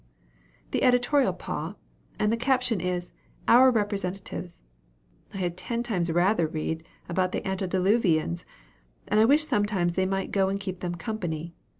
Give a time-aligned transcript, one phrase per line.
[0.71, 1.75] "The editorial, pa,
[2.17, 3.13] and the caption is,
[3.47, 4.63] 'Our Representatives.'
[5.31, 8.43] I had ten times rather read about the antediluvians,
[9.07, 11.53] and I wish sometimes they might go and keep them company.